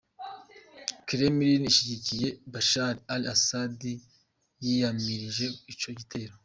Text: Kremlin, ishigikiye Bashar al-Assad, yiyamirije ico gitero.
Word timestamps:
Kremlin, 1.07 1.63
ishigikiye 1.71 2.27
Bashar 2.51 2.95
al-Assad, 3.15 3.79
yiyamirije 4.63 5.45
ico 5.73 5.89
gitero. 5.99 6.33